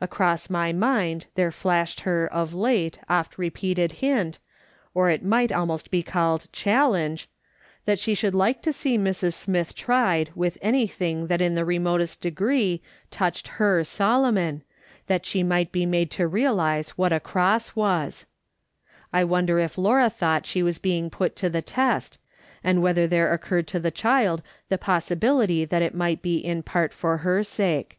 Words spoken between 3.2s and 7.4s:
repeated hint, or it might almost be called challenge,